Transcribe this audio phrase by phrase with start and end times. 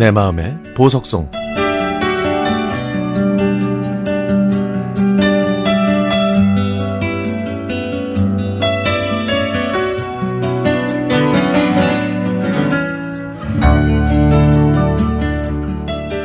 [0.00, 1.30] 내 마음의 보석송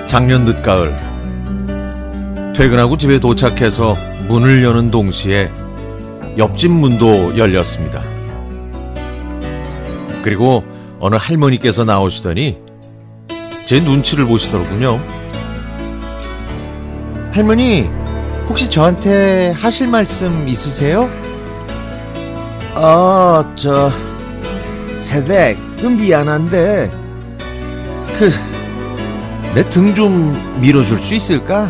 [0.07, 0.95] 작년 늦가을
[2.55, 3.97] 퇴근하고 집에 도착해서
[4.29, 5.51] 문을 여는 동시에
[6.37, 8.01] 옆집 문도 열렸습니다.
[10.23, 10.63] 그리고
[11.01, 12.63] 어느 할머니께서 나오시더니
[13.65, 14.99] 제 눈치를 보시더군요.
[17.31, 17.89] 할머니,
[18.47, 21.09] 혹시 저한테 하실 말씀 있으세요?
[22.75, 23.91] 어, 저,
[25.01, 26.91] 세댁, 그 미안한데,
[28.17, 28.29] 그,
[29.53, 31.69] 내 등 좀 밀어줄 수 있을까?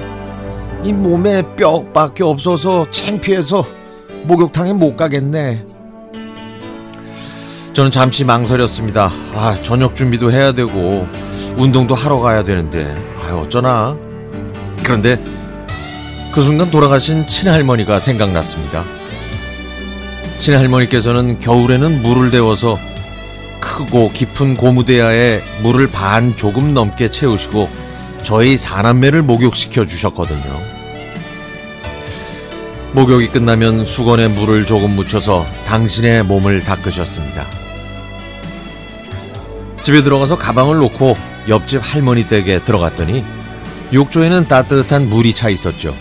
[0.84, 3.66] 이 몸에 뼈밖에 없어서 창피해서
[4.24, 5.66] 목욕탕에 못 가겠네.
[7.74, 9.12] 저는 잠시 망설였습니다.
[9.34, 11.08] 아, 저녁 준비도 해야 되고,
[11.58, 13.98] 운동도 하러 가야 되는데, 아, 어쩌나.
[14.84, 15.20] 그런데
[16.32, 18.84] 그 순간 돌아가신 친할머니가 생각났습니다.
[20.40, 22.78] 친할머니께서는 겨울에는 물을 데워서
[23.62, 27.70] 크고 깊은 고무대야에 물을 반 조금 넘게 채우시고
[28.22, 30.62] 저희 사남매를 목욕시켜 주셨거든요.
[32.92, 37.46] 목욕이 끝나면 수건에 물을 조금 묻혀서 당신의 몸을 닦으셨습니다.
[39.82, 41.16] 집에 들어가서 가방을 놓고
[41.48, 43.24] 옆집 할머니 댁에 들어갔더니
[43.94, 45.96] 욕조에는 따뜻한 물이 차 있었죠.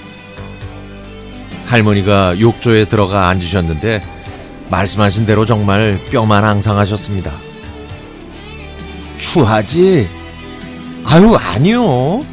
[1.67, 4.03] 할머니가 욕조에 들어가 앉으셨는데
[4.70, 7.33] 말씀하신 대로 정말 뼈만 앙상하셨습니다.
[9.19, 10.09] 추하지?
[11.05, 12.25] 아유, 아니요.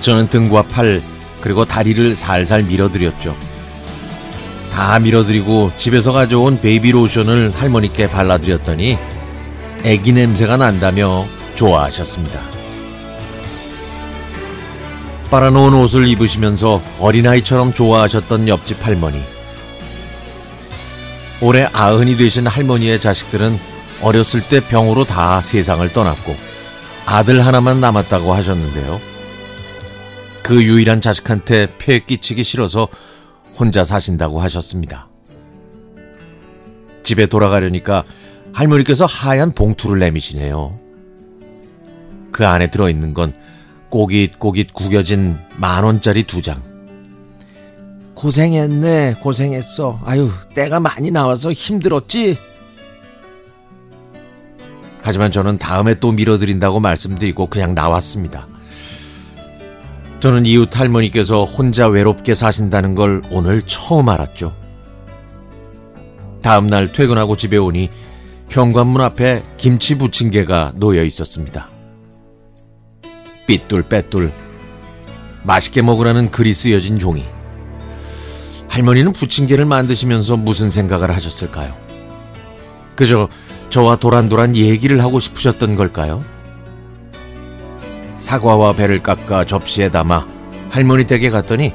[0.00, 1.02] 저는 등과 팔,
[1.40, 3.36] 그리고 다리를 살살 밀어드렸죠.
[4.72, 8.98] 다 밀어드리고 집에서 가져온 베이비 로션을 할머니께 발라드렸더니
[9.86, 12.40] 애기 냄새가 난다며 좋아하셨습니다.
[15.30, 19.22] 빨아놓은 옷을 입으시면서 어린아이처럼 좋아하셨던 옆집 할머니.
[21.40, 23.56] 올해 아흔이 되신 할머니의 자식들은
[24.02, 26.34] 어렸을 때 병으로 다 세상을 떠났고
[27.04, 29.00] 아들 하나만 남았다고 하셨는데요.
[30.42, 32.88] 그 유일한 자식한테 폐 끼치기 싫어서
[33.56, 35.06] 혼자 사신다고 하셨습니다.
[37.04, 38.02] 집에 돌아가려니까
[38.56, 40.80] 할머니께서 하얀 봉투를 내미시네요.
[42.32, 43.34] 그 안에 들어있는 건
[43.90, 46.62] 꼬깃꼬깃 구겨진 만원짜리 두 장.
[48.14, 50.00] 고생했네, 고생했어.
[50.02, 52.38] 아유, 때가 많이 나와서 힘들었지?
[55.02, 58.48] 하지만 저는 다음에 또 밀어드린다고 말씀드리고 그냥 나왔습니다.
[60.20, 64.56] 저는 이웃 할머니께서 혼자 외롭게 사신다는 걸 오늘 처음 알았죠.
[66.40, 67.90] 다음날 퇴근하고 집에 오니
[68.48, 71.68] 현관문 앞에 김치 부침개가 놓여 있었습니다.
[73.46, 74.32] 삐뚤 빼뚤
[75.42, 77.24] 맛있게 먹으라는 글이 쓰여진 종이.
[78.68, 81.74] 할머니는 부침개를 만드시면서 무슨 생각을 하셨을까요?
[82.94, 83.28] 그저
[83.70, 86.24] 저와 도란도란 얘기를 하고 싶으셨던 걸까요?
[88.16, 90.26] 사과와 배를 깎아 접시에 담아
[90.70, 91.74] 할머니 댁에 갔더니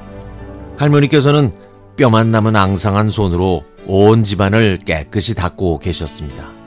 [0.77, 1.53] 할머니께서는
[1.95, 6.60] 뼈만 남은 앙상한 손으로 온 집안을 깨끗이 닦고 계셨습니다.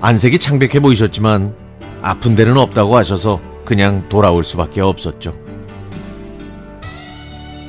[0.00, 1.54] 안색이 창백해 보이셨지만
[2.02, 5.34] 아픈 데는 없다고 하셔서 그냥 돌아올 수밖에 없었죠.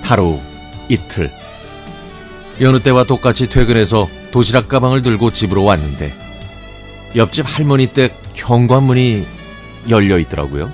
[0.01, 0.39] 하루,
[0.89, 1.31] 이틀.
[2.61, 6.13] 여느 때와 똑같이 퇴근해서 도시락 가방을 들고 집으로 왔는데
[7.15, 9.25] 옆집 할머니 댁 현관문이
[9.89, 10.71] 열려 있더라고요.